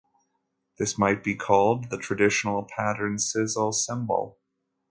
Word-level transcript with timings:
This 0.79 0.97
might 0.97 1.23
be 1.23 1.35
called 1.35 1.91
the 1.91 1.97
traditional 1.99 2.63
pattern 2.63 3.19
sizzle 3.19 3.71
cymbal. 3.71 4.39